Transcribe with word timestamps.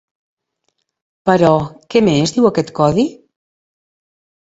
Però 1.31 1.53
què 1.97 2.03
més 2.09 2.35
diu 2.41 2.51
aquest 2.53 2.75
codi? 2.83 3.09